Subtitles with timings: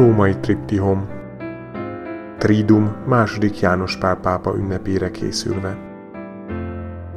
[0.00, 1.08] Római triptihom.
[2.38, 5.76] Tridum második János Pál pápa ünnepére készülve.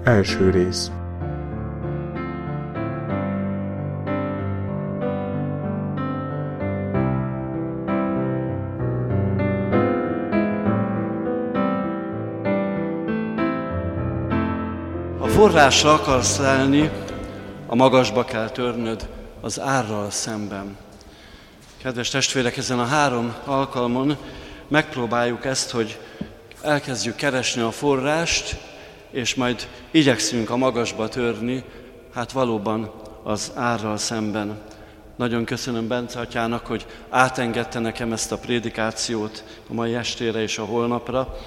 [0.03, 0.91] Első rész.
[15.19, 16.89] Ha forrásra akarsz állni,
[17.67, 19.09] a magasba kell törnöd
[19.41, 20.77] az árral szemben.
[21.83, 24.17] Kedves testvérek, ezen a három alkalmon
[24.67, 25.99] megpróbáljuk ezt, hogy
[26.61, 28.57] elkezdjük keresni a forrást,
[29.11, 31.63] és majd igyekszünk a magasba törni,
[32.13, 32.91] hát valóban
[33.23, 34.61] az árral szemben.
[35.15, 40.65] Nagyon köszönöm Bence atyának, hogy átengedte nekem ezt a prédikációt a mai estére és a
[40.65, 41.37] holnapra.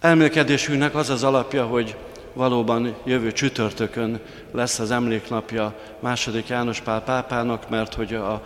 [0.00, 1.96] Elmélkedésünknek az az alapja, hogy
[2.38, 4.20] valóban jövő csütörtökön
[4.52, 8.42] lesz az emléknapja második János Pál pápának, mert hogy a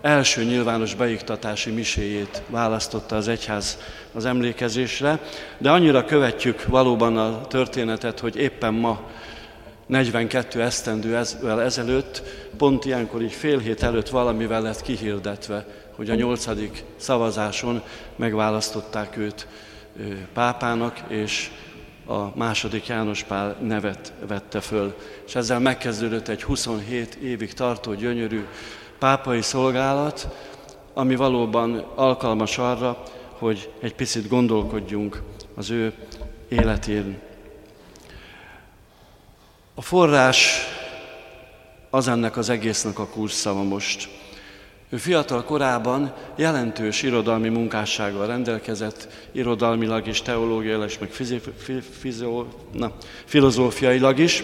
[0.00, 3.78] első nyilvános beiktatási miséjét választotta az egyház
[4.12, 5.18] az emlékezésre,
[5.58, 9.00] de annyira követjük valóban a történetet, hogy éppen ma
[9.86, 12.22] 42 esztendővel ezelőtt,
[12.56, 17.82] pont ilyenkor így fél hét előtt valamivel lett kihirdetve, hogy a nyolcadik szavazáson
[18.16, 19.46] megválasztották őt
[20.32, 21.50] pápának, és
[22.06, 24.96] a második János Pál nevet vette föl.
[25.26, 28.44] És ezzel megkezdődött egy 27 évig tartó gyönyörű
[28.98, 30.28] pápai szolgálat,
[30.94, 33.02] ami valóban alkalmas arra,
[33.38, 35.22] hogy egy picit gondolkodjunk
[35.54, 35.92] az ő
[36.48, 37.18] életén.
[39.74, 40.58] A forrás
[41.90, 44.08] az ennek az egésznek a kurszava most.
[44.94, 51.40] Ő fiatal korában jelentős irodalmi munkássággal rendelkezett, irodalmilag is, teológiailag is, meg fizi,
[51.98, 52.92] fizio, na,
[53.24, 54.42] filozófiailag is.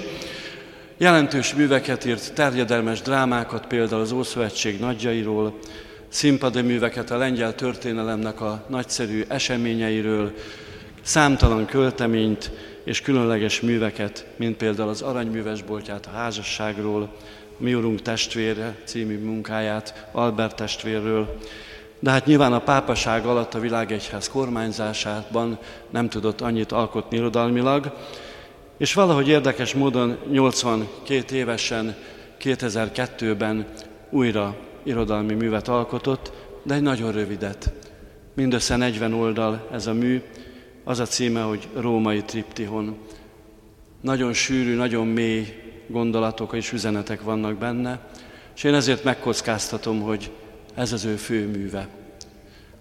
[0.97, 5.58] Jelentős műveket írt, terjedelmes drámákat, például az Ószövetség nagyjairól,
[6.08, 10.32] színpadi műveket a lengyel történelemnek a nagyszerű eseményeiről,
[11.02, 12.50] számtalan költeményt
[12.84, 17.10] és különleges műveket, mint például az Aranyművesboltját a házasságról,
[17.60, 21.38] mi Urunk testvére című munkáját Albert testvérről,
[21.98, 25.59] de hát nyilván a pápaság alatt a világegyház kormányzásában
[25.91, 27.93] nem tudott annyit alkotni irodalmilag,
[28.78, 31.97] és valahogy érdekes módon 82 évesen,
[32.41, 33.66] 2002-ben
[34.10, 36.32] újra irodalmi művet alkotott,
[36.62, 37.72] de egy nagyon rövidet.
[38.34, 40.22] Mindössze 40 oldal ez a mű,
[40.84, 42.99] az a címe, hogy Római Triptihon.
[44.00, 47.98] Nagyon sűrű, nagyon mély gondolatok és üzenetek vannak benne,
[48.56, 50.30] és én ezért megkockáztatom, hogy
[50.74, 51.88] ez az ő főműve.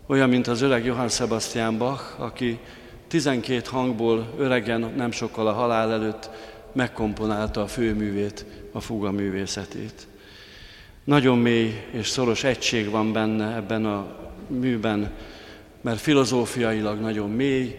[0.08, 2.60] Olyan, mint az öreg Johann Sebastian Bach, aki
[3.08, 6.30] 12 hangból öregen, nem sokkal a halál előtt
[6.72, 10.08] megkomponálta a főművét, a fuga művészetét.
[11.04, 14.16] Nagyon mély és szoros egység van benne ebben a
[14.48, 15.12] műben,
[15.82, 17.76] mert filozófiailag nagyon mély,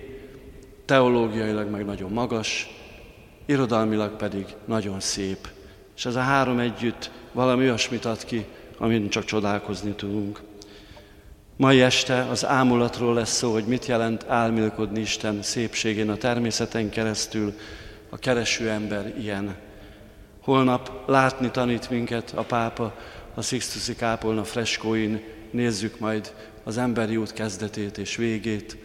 [0.85, 2.80] teológiailag meg nagyon magas,
[3.51, 5.49] irodalmilag pedig nagyon szép.
[5.97, 8.47] És ez a három együtt valami olyasmit ad ki,
[8.79, 10.41] amin csak csodálkozni tudunk.
[11.57, 17.55] Mai este az ámulatról lesz szó, hogy mit jelent álmélkodni Isten szépségén a természeten keresztül,
[18.09, 19.57] a kereső ember ilyen.
[20.41, 22.95] Holnap látni tanít minket a pápa
[23.35, 26.35] a Sixtusi kápolna freskóin, nézzük majd
[26.65, 28.77] az emberi út kezdetét és végét,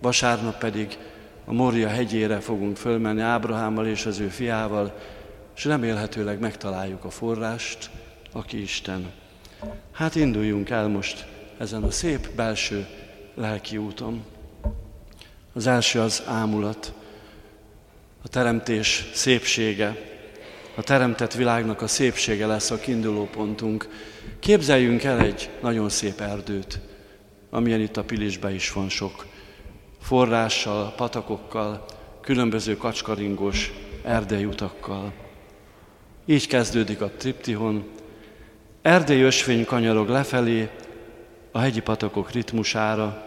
[0.00, 0.98] vasárnap pedig
[1.44, 4.98] a Moria hegyére fogunk fölmenni Ábrahámmal és az ő fiával,
[5.56, 7.90] és remélhetőleg megtaláljuk a forrást,
[8.32, 9.12] aki Isten.
[9.92, 11.26] Hát induljunk el most
[11.58, 12.86] ezen a szép belső
[13.34, 14.24] lelki úton.
[15.52, 16.92] Az első az ámulat,
[18.22, 19.96] a teremtés szépsége,
[20.74, 23.88] a teremtett világnak a szépsége lesz a kiinduló pontunk.
[24.38, 26.80] Képzeljünk el egy nagyon szép erdőt,
[27.50, 29.26] amilyen itt a Pilisbe is van sok
[30.00, 31.84] forrással, patakokkal,
[32.20, 35.12] különböző kacskaringos erdejutakkal.
[36.24, 37.84] Így kezdődik a triptihon.
[38.82, 40.70] Erdei ösvény kanyarog lefelé
[41.52, 43.22] a hegyi patakok ritmusára,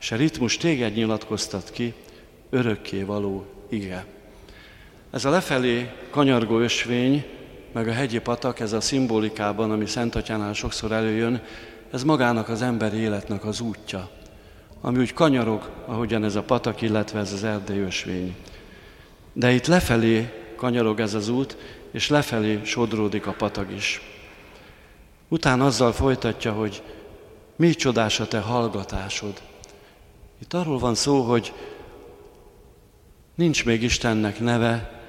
[0.00, 1.94] és a ritmus téged nyilatkoztat ki,
[2.50, 4.04] örökké való ige.
[5.10, 7.24] Ez a lefelé kanyargó ösvény,
[7.72, 11.42] meg a hegyi patak, ez a szimbolikában, ami Szent Atyánál sokszor előjön,
[11.90, 14.10] ez magának az emberi életnek az útja
[14.86, 18.34] ami úgy kanyarog, ahogyan ez a patak, illetve ez az erdei ösvény.
[19.32, 21.56] De itt lefelé kanyarog ez az út,
[21.90, 24.00] és lefelé sodródik a patak is.
[25.28, 26.82] Utána azzal folytatja, hogy
[27.56, 29.42] mi csodás a te hallgatásod.
[30.42, 31.52] Itt arról van szó, hogy
[33.34, 35.00] nincs még Istennek neve,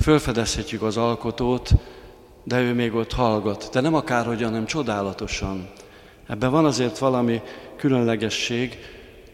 [0.00, 1.70] fölfedezhetjük az alkotót,
[2.44, 3.68] de ő még ott hallgat.
[3.72, 5.68] De nem akárhogyan, hanem csodálatosan.
[6.26, 7.40] Ebben van azért valami
[7.76, 8.78] különlegesség,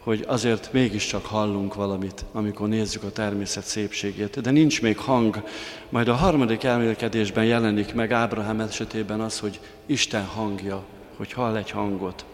[0.03, 4.41] hogy azért mégiscsak hallunk valamit, amikor nézzük a természet szépségét.
[4.41, 5.45] De nincs még hang.
[5.89, 10.83] Majd a harmadik elmélkedésben jelenik meg Ábrahám esetében az, hogy Isten hangja,
[11.17, 12.25] hogy hall egy hangot.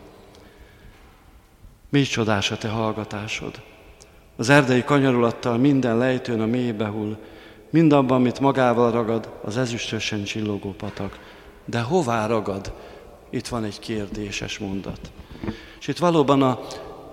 [1.88, 3.60] Mi csodás a te hallgatásod.
[4.36, 7.16] Az erdei kanyarulattal minden lejtőn a mélybe hull,
[7.70, 11.18] mind abban, amit magával ragad, az ezüstösen csillogó patak.
[11.64, 12.72] De hová ragad?
[13.30, 15.10] Itt van egy kérdéses mondat.
[15.80, 16.60] És itt valóban a,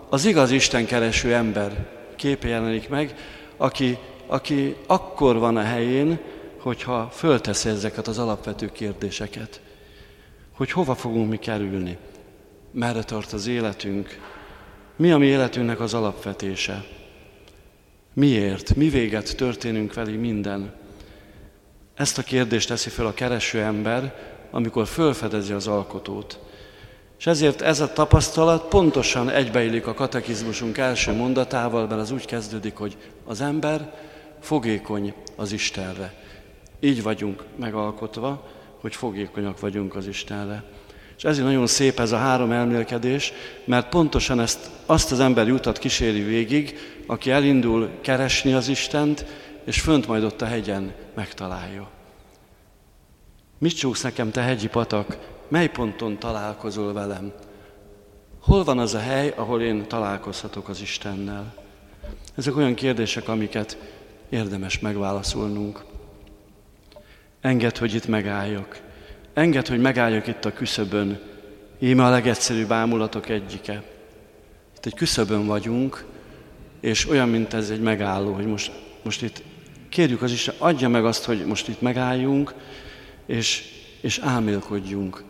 [0.09, 3.15] az igaz Isten kereső ember képe jelenik meg,
[3.57, 3.97] aki,
[4.27, 6.19] aki akkor van a helyén,
[6.59, 9.61] hogyha fölteszi ezeket az alapvető kérdéseket.
[10.55, 11.97] Hogy hova fogunk mi kerülni?
[12.71, 14.19] Merre tart az életünk?
[14.95, 16.85] Mi a mi életünknek az alapvetése?
[18.13, 18.75] Miért?
[18.75, 20.73] Mi véget történünk velé minden?
[21.95, 24.15] Ezt a kérdést teszi fel a kereső ember,
[24.51, 26.39] amikor fölfedezi az alkotót.
[27.19, 32.75] És ezért ez a tapasztalat pontosan egybeillik a katekizmusunk első mondatával, mert az úgy kezdődik,
[32.75, 33.93] hogy az ember
[34.41, 36.13] fogékony az Istenre.
[36.79, 38.47] Így vagyunk megalkotva,
[38.81, 40.63] hogy fogékonyak vagyunk az Istenre.
[41.17, 43.33] És ezért nagyon szép ez a három elmélkedés,
[43.65, 46.77] mert pontosan ezt azt az ember jutat kíséri végig,
[47.07, 49.25] aki elindul keresni az Istent,
[49.65, 51.89] és fönt majd ott a hegyen megtalálja.
[53.57, 55.17] Mit csúsz nekem, te hegyi patak,
[55.47, 57.33] mely ponton találkozol velem?
[58.39, 61.53] Hol van az a hely, ahol én találkozhatok az Istennel?
[62.35, 63.77] Ezek olyan kérdések, amiket
[64.29, 65.83] érdemes megválaszolnunk.
[67.41, 68.81] Engedd, hogy itt megálljak.
[69.33, 71.19] Engedd, hogy megálljak itt a küszöbön.
[71.79, 73.83] Íme a legegyszerűbb ámulatok egyike.
[74.75, 76.05] Itt egy küszöbön vagyunk,
[76.79, 78.71] és olyan, mint ez egy megálló, hogy most,
[79.03, 79.43] most itt
[79.89, 82.53] kérjük az Isten, adja meg azt, hogy most itt megálljunk,
[83.25, 83.63] és,
[84.01, 85.23] és álmélkodjunk.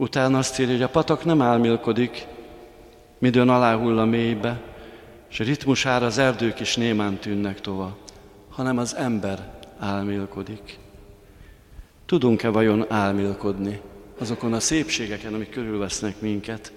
[0.00, 2.26] Utána azt írja, hogy a patak nem álmélkodik,
[3.18, 4.60] midőn aláhull a mélybe,
[5.30, 7.96] és a ritmusára az erdők is némán tűnnek tova,
[8.50, 10.78] hanem az ember álmélkodik.
[12.06, 13.80] Tudunk-e vajon álmélkodni
[14.18, 16.72] azokon a szépségeken, amik körülvesznek minket?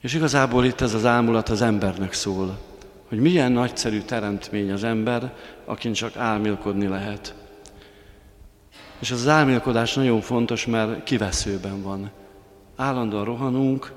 [0.00, 2.58] És igazából itt ez az ámulat az embernek szól,
[3.08, 5.34] hogy milyen nagyszerű teremtmény az ember,
[5.64, 7.34] akin csak álmélkodni lehet.
[9.00, 12.10] És az álmélkodás nagyon fontos, mert kiveszőben van.
[12.76, 13.92] Állandóan rohanunk.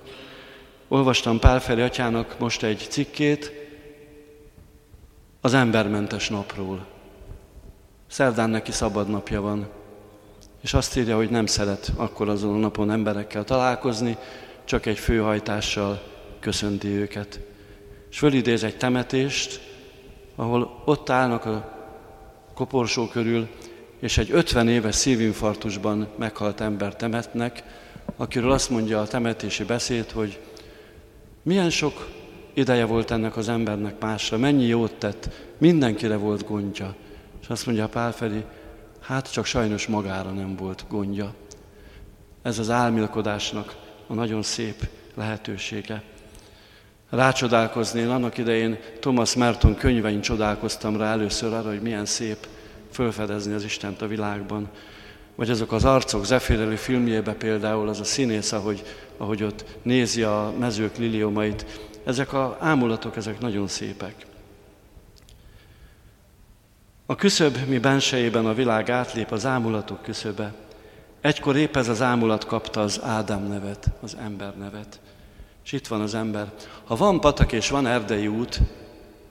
[0.87, 3.51] Olvastam Pálferi atyának most egy cikkét
[5.41, 6.85] az embermentes napról.
[8.07, 9.67] Szerdán neki szabad napja van,
[10.61, 14.17] és azt írja, hogy nem szeret akkor azon a napon emberekkel találkozni,
[14.63, 16.01] csak egy főhajtással
[16.39, 17.39] köszönti őket.
[18.09, 19.61] És fölidéz egy temetést,
[20.35, 21.71] ahol ott állnak a
[22.53, 23.47] koporsó körül,
[24.03, 27.63] és egy 50 éves szívinfarktusban meghalt ember temetnek,
[28.17, 30.39] akiről azt mondja a temetési beszéd, hogy
[31.43, 32.09] milyen sok
[32.53, 36.95] ideje volt ennek az embernek másra, mennyi jót tett, mindenkire volt gondja.
[37.41, 38.43] És azt mondja Pál Feri,
[39.01, 41.33] hát csak sajnos magára nem volt gondja.
[42.41, 43.75] Ez az álmilkodásnak
[44.07, 46.03] a nagyon szép lehetősége.
[47.09, 52.47] Rácsodálkozni, én annak idején Thomas Merton könyvein csodálkoztam rá először arra, hogy milyen szép
[52.93, 54.69] fölfedezni az Istent a világban.
[55.35, 58.83] Vagy azok az arcok Zefirelő filmjébe például, az a színész, ahogy,
[59.17, 61.65] ahogy ott nézi a mezők liliomait.
[62.05, 64.25] Ezek a ámulatok, ezek nagyon szépek.
[67.05, 70.53] A küszöb mi bensejében a világ átlép az ámulatok küszöbe.
[71.21, 74.99] Egykor épp ez az ámulat kapta az Ádám nevet, az ember nevet.
[75.65, 76.51] És itt van az ember.
[76.83, 78.59] Ha van patak és van erdei út,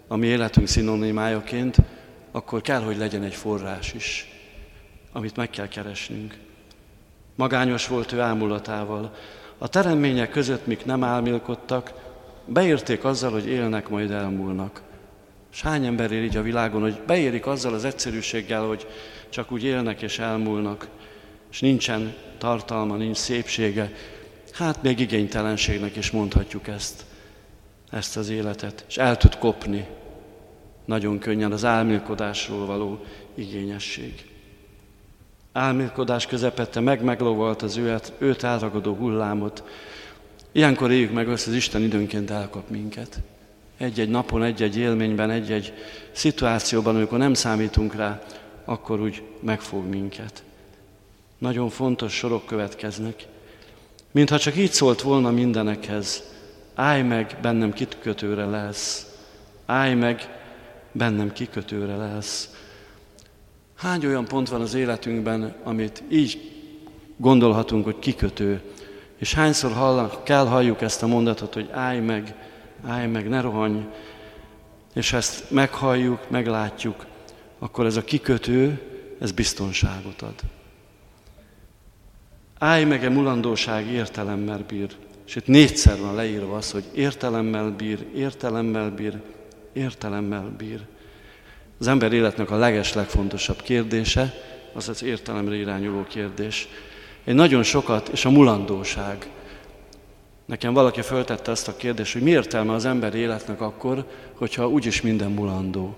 [0.09, 1.77] ami életünk szinonimájaként,
[2.33, 4.29] akkor kell, hogy legyen egy forrás is,
[5.13, 6.37] amit meg kell keresnünk.
[7.35, 9.15] Magányos volt ő ámulatával.
[9.59, 11.93] A teremmények között, mik nem álmélkodtak,
[12.45, 14.83] beérték azzal, hogy élnek, majd elmúlnak.
[15.53, 18.87] És hány ember él így a világon, hogy beérik azzal az egyszerűséggel, hogy
[19.29, 20.89] csak úgy élnek és elmúlnak,
[21.51, 23.93] és nincsen tartalma, nincs szépsége.
[24.53, 27.05] Hát még igénytelenségnek is mondhatjuk ezt,
[27.91, 28.85] ezt az életet.
[28.89, 29.87] És el tud kopni
[30.85, 34.31] nagyon könnyen az álmélkodásról való igényesség.
[35.53, 39.65] Álmélkodás közepette meg meglovalt az őt, őt elragadó hullámot.
[40.53, 43.21] Ilyenkor éljük meg azt, az Isten időnként elkap minket.
[43.77, 45.73] Egy-egy napon, egy-egy élményben, egy-egy
[46.13, 48.23] szituációban, amikor nem számítunk rá,
[48.65, 50.43] akkor úgy megfog minket.
[51.39, 53.27] Nagyon fontos sorok következnek.
[54.11, 56.23] Mintha csak így szólt volna mindenekhez,
[56.75, 59.07] állj meg, bennem kitkötőre lesz.
[59.67, 60.42] Állj meg,
[60.93, 62.51] bennem kikötőre lesz.
[63.75, 66.53] Hány olyan pont van az életünkben, amit így
[67.17, 68.61] gondolhatunk, hogy kikötő,
[69.17, 72.35] És hányszor hallnak, kell halljuk ezt a mondatot, hogy állj meg,
[72.87, 73.87] állj meg, ne rohanj,
[74.95, 77.07] és ezt meghalljuk, meglátjuk,
[77.59, 78.81] akkor ez a kikötő,
[79.21, 80.35] ez biztonságot ad.
[82.59, 84.97] Állj meg-e mulandóság értelemmel bír.
[85.27, 89.21] És itt négyszer van leírva az, hogy értelemmel bír, értelemmel bír,
[89.73, 90.81] értelemmel bír.
[91.79, 94.35] Az ember életnek a leges, legfontosabb kérdése,
[94.73, 96.69] az az értelemre irányuló kérdés.
[97.25, 99.31] Egy nagyon sokat, és a mulandóság.
[100.47, 105.01] Nekem valaki föltette azt a kérdést, hogy mi értelme az ember életnek akkor, hogyha úgyis
[105.01, 105.97] minden mulandó.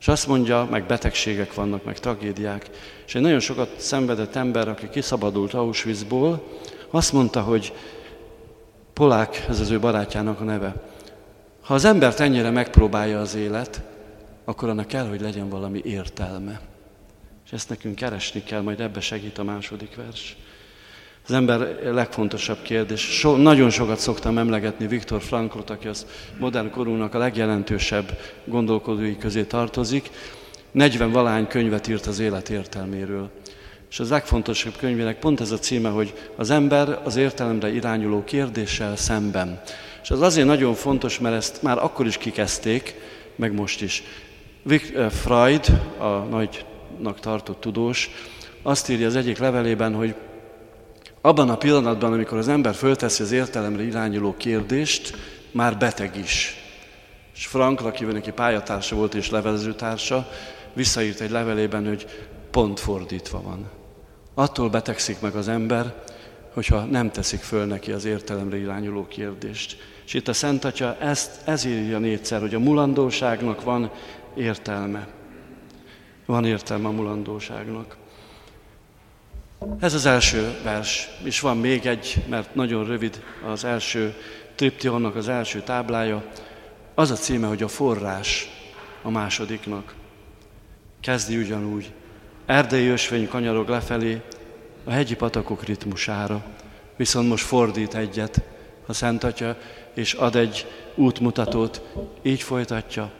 [0.00, 2.70] És azt mondja, meg betegségek vannak, meg tragédiák.
[3.06, 6.42] És egy nagyon sokat szenvedett ember, aki kiszabadult Auschwitzból,
[6.90, 7.72] azt mondta, hogy
[8.92, 10.74] Polák, ez az ő barátjának a neve,
[11.62, 13.82] ha az embert ennyire megpróbálja az élet,
[14.44, 16.60] akkor annak kell, hogy legyen valami értelme.
[17.44, 20.36] És ezt nekünk keresni kell, majd ebbe segít a második vers.
[21.26, 23.00] Az ember legfontosabb kérdés.
[23.00, 26.06] So, nagyon sokat szoktam emlegetni Viktor Franklot, aki az
[26.38, 30.10] modern korunknak a legjelentősebb gondolkodói közé tartozik.
[30.70, 33.30] 40 valány könyvet írt az élet értelméről.
[33.90, 38.96] És az legfontosabb könyvének pont ez a címe, hogy az ember az értelemre irányuló kérdéssel
[38.96, 39.60] szemben.
[40.02, 42.94] És az azért nagyon fontos, mert ezt már akkor is kikezdték,
[43.36, 44.02] meg most is.
[44.68, 48.10] Eh, Freud, a nagynak tartott tudós,
[48.62, 50.14] azt írja az egyik levelében, hogy
[51.20, 55.16] abban a pillanatban, amikor az ember fölteszi az értelemre irányuló kérdést,
[55.50, 56.56] már beteg is.
[57.34, 60.28] És Frank, aki neki pályatársa volt és levelezőtársa,
[60.72, 62.06] visszaírt egy levelében, hogy
[62.50, 63.70] pont fordítva van.
[64.34, 65.94] Attól betegszik meg az ember,
[66.52, 69.76] hogyha nem teszik föl neki az értelemre irányuló kérdést.
[70.12, 73.90] És itt a Szent Atya ezt, ez írja négyszer, hogy a mulandóságnak van
[74.34, 75.08] értelme.
[76.26, 77.96] Van értelme a mulandóságnak.
[79.80, 84.14] Ez az első vers, és van még egy, mert nagyon rövid az első
[84.54, 86.24] triptionnak az első táblája.
[86.94, 88.48] Az a címe, hogy a forrás
[89.02, 89.94] a másodiknak.
[91.00, 91.92] Kezdi ugyanúgy.
[92.46, 94.20] Erdei ösvény kanyarog lefelé
[94.84, 96.44] a hegyi patakok ritmusára,
[96.96, 98.42] viszont most fordít egyet
[98.86, 99.56] a Szent Atya,
[99.94, 101.82] és ad egy útmutatót,
[102.22, 103.10] így folytatja.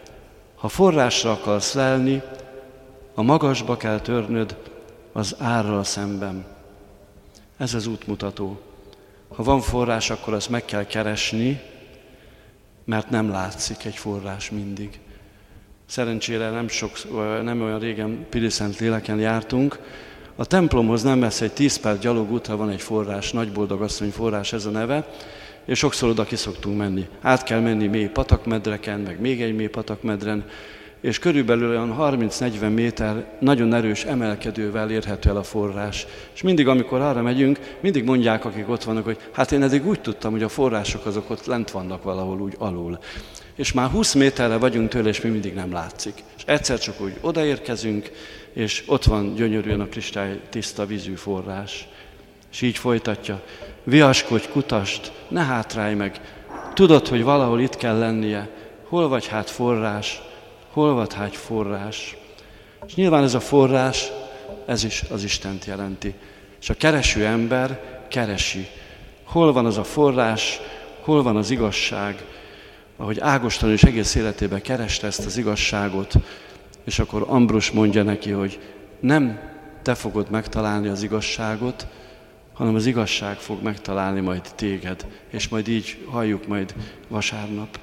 [0.55, 2.23] Ha forrásra akarsz lelni,
[3.15, 4.57] a magasba kell törnöd
[5.13, 6.45] az árral szemben.
[7.57, 8.61] Ez az útmutató.
[9.29, 11.61] Ha van forrás, akkor azt meg kell keresni,
[12.85, 15.01] mert nem látszik egy forrás mindig.
[15.87, 16.91] Szerencsére nem, sok,
[17.43, 19.79] nem olyan régen Piliszent léleken jártunk.
[20.37, 24.67] A templomhoz nem messze egy tíz perc útra van egy forrás, Nagyboldog asszony forrás ez
[24.67, 25.09] a neve,
[25.65, 27.07] és sokszor oda ki szoktunk menni.
[27.21, 30.45] Át kell menni mély patakmedreken, meg még egy mély patakmedren,
[31.03, 36.07] és körülbelül olyan 30-40 méter nagyon erős emelkedővel érhető el a forrás.
[36.35, 40.01] És mindig, amikor arra megyünk, mindig mondják, akik ott vannak, hogy hát én eddig úgy
[40.01, 42.99] tudtam, hogy a források azok ott lent vannak valahol úgy alul.
[43.57, 46.15] És már 20 méterre vagyunk tőle, és mi mindig nem látszik.
[46.37, 48.11] És egyszer csak úgy odaérkezünk,
[48.53, 51.89] és ott van gyönyörűen a kristály tiszta vízű forrás.
[52.53, 53.43] És így folytatja,
[53.85, 56.21] viaskodj, kutast, ne hátrálj meg,
[56.75, 58.49] tudod, hogy valahol itt kell lennie,
[58.89, 60.23] hol vagy hát forrás,
[60.73, 62.17] hol vagy hát forrás.
[62.87, 64.11] És nyilván ez a forrás,
[64.67, 66.15] ez is az Istent jelenti.
[66.61, 68.69] És a kereső ember keresi.
[69.25, 70.61] Hol van az a forrás,
[71.01, 72.25] hol van az igazság,
[72.97, 76.15] ahogy Ágoston is egész életében kereste ezt az igazságot,
[76.85, 78.61] és akkor Ambrus mondja neki, hogy
[79.01, 79.41] nem
[79.83, 81.87] te fogod megtalálni az igazságot,
[82.53, 86.75] hanem az igazság fog megtalálni majd téged, és majd így halljuk majd
[87.09, 87.79] vasárnap.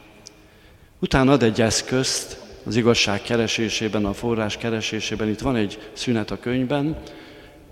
[1.00, 5.28] Utána ad egy eszközt az igazság keresésében, a forrás keresésében.
[5.28, 6.98] Itt van egy szünet a könyvben,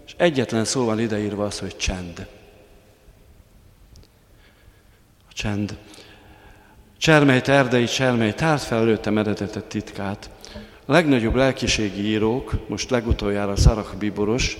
[0.05, 2.27] és egyetlen szó van ideírva az, hogy csend.
[5.29, 5.77] A csend.
[6.97, 9.25] Csermely, terdei csermely, tárt fel előttem
[9.67, 10.29] titkát.
[10.85, 14.57] A legnagyobb lelkiségi írók, most legutoljára Szarach Bíboros,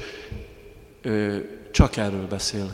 [1.78, 2.72] csak erről beszél,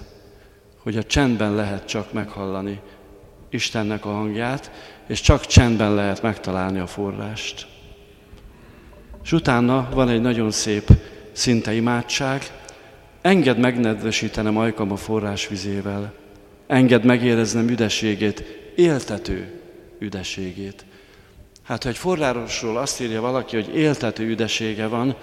[0.78, 2.80] hogy a csendben lehet csak meghallani
[3.50, 4.72] Istennek a hangját,
[5.08, 7.68] és csak csendben lehet megtalálni a forrást.
[9.24, 10.88] És utána van egy nagyon szép
[11.32, 12.44] szinte imádság,
[13.22, 16.14] engedd megnedvesítenem ajkam a forrás vizével,
[16.68, 18.44] engedd megéreznem üdeségét,
[18.76, 19.62] éltető
[20.00, 20.86] üdeségét.
[21.64, 25.16] Hát, ha egy forrásról azt írja valaki, hogy éltető üdesége van,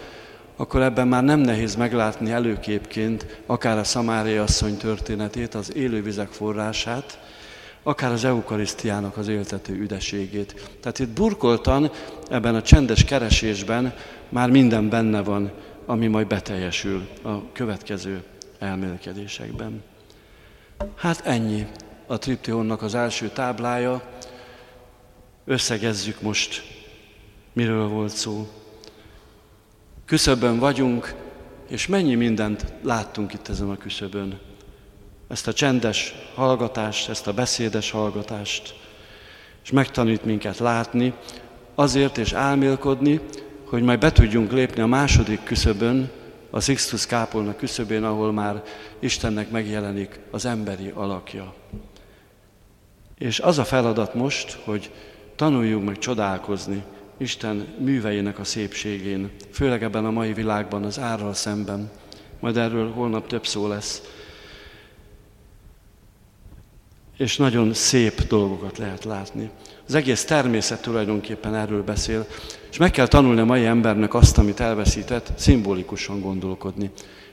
[0.61, 7.19] akkor ebben már nem nehéz meglátni előképként akár a Szamária asszony történetét, az élővizek forrását,
[7.83, 10.71] akár az eukarisztiának az éltető üdeségét.
[10.81, 11.91] Tehát itt burkoltan,
[12.31, 13.95] ebben a csendes keresésben
[14.29, 15.53] már minden benne van,
[15.87, 18.23] ami majd beteljesül a következő
[18.59, 19.83] elmélkedésekben.
[20.97, 21.67] Hát ennyi
[22.07, 24.03] a triptyonnak az első táblája.
[25.45, 26.63] Összegezzük most,
[27.53, 28.49] miről volt szó.
[30.11, 31.15] Küszöbön vagyunk,
[31.69, 34.39] és mennyi mindent láttunk itt ezen a küszöbön.
[35.29, 38.75] Ezt a csendes hallgatást, ezt a beszédes hallgatást,
[39.65, 41.15] és megtanít minket látni,
[41.75, 43.21] azért és álmélkodni,
[43.65, 46.11] hogy majd be tudjunk lépni a második küszöbön,
[46.51, 48.63] a Sixtus kápolna küszöbén, ahol már
[48.99, 51.55] Istennek megjelenik az emberi alakja.
[53.19, 54.93] És az a feladat most, hogy
[55.37, 56.85] tanuljunk meg csodálkozni
[57.21, 61.91] Isten műveinek a szépségén, főleg ebben a mai világban, az árral szemben.
[62.39, 64.03] Majd erről holnap több szó lesz.
[67.17, 69.51] És nagyon szép dolgokat lehet látni.
[69.87, 72.27] Az egész természet tulajdonképpen erről beszél,
[72.71, 76.91] és meg kell tanulni a mai embernek azt, amit elveszített, szimbolikusan gondolkodni.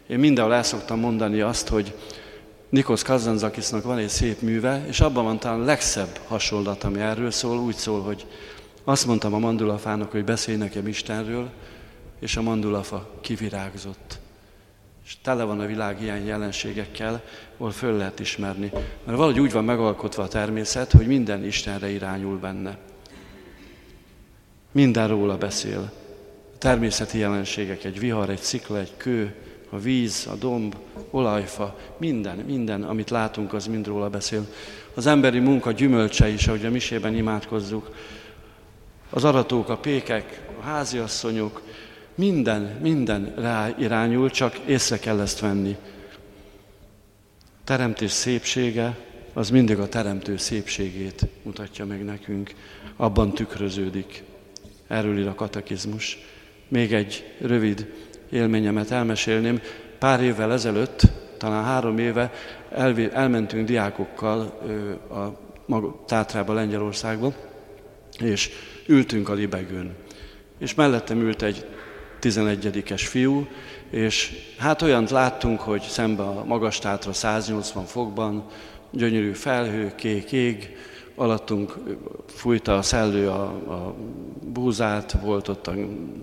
[0.07, 1.93] Én mindenhol el szoktam mondani azt, hogy
[2.69, 7.57] Nikos Kazanzakisnak van egy szép műve, és abban van talán legszebb hasonlat, ami erről szól,
[7.57, 8.25] úgy szól, hogy
[8.89, 11.49] azt mondtam a mandulafának, hogy beszélj nekem Istenről,
[12.19, 14.19] és a mandulafa kivirágzott.
[15.05, 17.23] És tele van a világ ilyen jelenségekkel,
[17.57, 18.69] ahol föl lehet ismerni.
[18.73, 22.77] Mert valahogy úgy van megalkotva a természet, hogy minden Istenre irányul benne.
[24.71, 25.91] Minden róla beszél.
[26.53, 29.35] A természeti jelenségek, egy vihar, egy szikla, egy kő,
[29.69, 30.75] a víz, a domb,
[31.09, 34.45] olajfa, minden, minden, amit látunk, az mind róla beszél.
[34.93, 37.91] Az emberi munka gyümölcse is, ahogy a misében imádkozzuk,
[39.09, 41.61] az aratók, a pékek, a háziasszonyok,
[42.15, 45.77] minden, minden rá irányul, csak észre kell ezt venni.
[47.63, 48.97] Teremtés szépsége,
[49.33, 52.53] az mindig a teremtő szépségét mutatja meg nekünk,
[52.95, 54.23] abban tükröződik.
[54.87, 56.17] Erről ír a katekizmus.
[56.67, 57.93] Még egy rövid
[58.29, 59.61] élményemet elmesélném.
[59.99, 61.01] Pár évvel ezelőtt,
[61.37, 62.31] talán három éve
[63.13, 64.39] elmentünk diákokkal
[65.09, 67.33] a Tátrába, Lengyelországba,
[68.19, 68.49] és
[68.85, 69.95] ültünk a libegőn.
[70.59, 71.65] És mellettem ült egy
[72.21, 73.47] 11-es fiú,
[73.89, 78.45] és hát olyant láttunk, hogy szembe a magas tátra 180 fokban,
[78.91, 80.77] gyönyörű felhő, kék ég,
[81.15, 81.77] alattunk
[82.27, 83.95] fújta a szellő a, a
[84.45, 85.73] búzát, volt ott a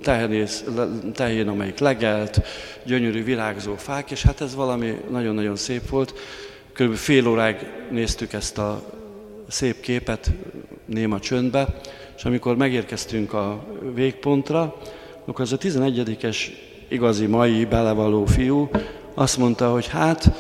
[0.03, 0.65] tehenész,
[1.13, 2.41] tehén, amelyik legelt,
[2.85, 6.15] gyönyörű virágzó fák, és hát ez valami nagyon-nagyon szép volt.
[6.73, 7.57] Körülbelül fél óráig
[7.91, 8.94] néztük ezt a
[9.55, 10.31] szép képet
[10.87, 11.81] néma csöndbe,
[12.17, 13.65] és amikor megérkeztünk a
[13.95, 14.77] végpontra,
[15.25, 16.37] akkor az a 11-es
[16.89, 18.71] igazi mai belevaló fiú
[19.15, 20.31] azt mondta, hogy hát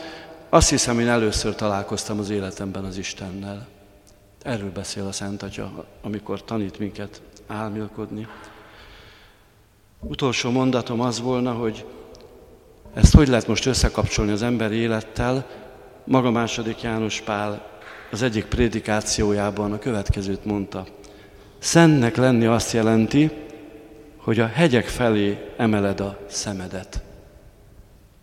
[0.48, 3.66] azt hiszem, én először találkoztam az életemben az Istennel.
[4.42, 8.27] Erről beszél a Szent Atya, amikor tanít minket álmélkodni.
[10.00, 11.85] Utolsó mondatom az volna, hogy
[12.94, 15.46] ezt hogy lehet most összekapcsolni az emberi élettel?
[16.05, 17.72] Maga második János Pál
[18.10, 20.86] az egyik prédikációjában a következőt mondta.
[21.58, 23.30] Szentnek lenni azt jelenti,
[24.16, 27.02] hogy a hegyek felé emeled a szemedet.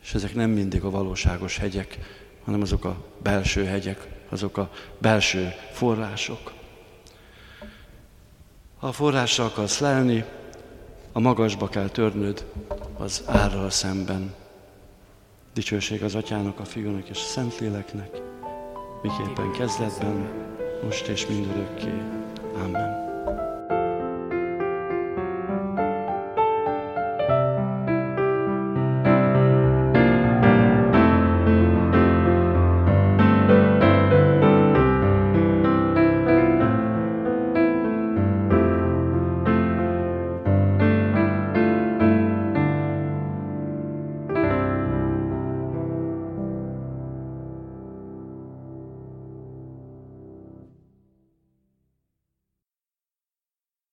[0.03, 1.97] És ezek nem mindig a valóságos hegyek,
[2.43, 6.53] hanem azok a belső hegyek, azok a belső források.
[8.79, 10.25] Ha a forrásra akarsz lelni,
[11.11, 12.45] a magasba kell törnöd
[12.97, 14.33] az árral szemben.
[15.53, 18.20] Dicsőség az Atyának, a Fiúnak és a Szentléleknek,
[19.01, 20.29] miképpen kezdetben,
[20.83, 21.93] most és mindörökké.
[22.63, 23.10] Amen.